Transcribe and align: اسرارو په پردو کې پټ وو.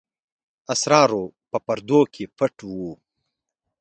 اسرارو 0.73 1.23
په 1.51 1.57
پردو 1.65 2.01
کې 2.13 2.23
پټ 2.37 2.55
وو. 2.75 2.91